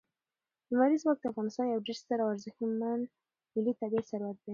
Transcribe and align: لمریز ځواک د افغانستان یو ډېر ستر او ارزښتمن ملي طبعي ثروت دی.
لمریز 0.71 1.01
ځواک 1.03 1.17
د 1.21 1.25
افغانستان 1.31 1.65
یو 1.67 1.83
ډېر 1.87 1.97
ستر 2.01 2.19
او 2.21 2.31
ارزښتمن 2.33 2.99
ملي 3.53 3.73
طبعي 3.81 4.01
ثروت 4.09 4.37
دی. 4.43 4.49